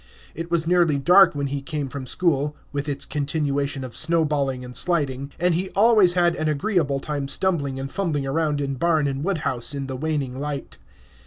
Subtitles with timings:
[0.33, 4.75] It was nearly dark when he came from school (with its continuation of snowballing and
[4.75, 9.23] sliding), and he always had an agreeable time stumbling and fumbling around in barn and
[9.23, 10.79] wood house, in the waning light.